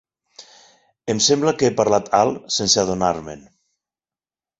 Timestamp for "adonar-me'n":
2.85-3.45